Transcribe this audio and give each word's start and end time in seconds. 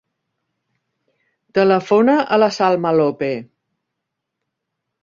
Telefona 1.59 2.17
a 2.23 2.41
la 2.45 2.51
Salma 2.59 2.95
Lope. 2.99 3.31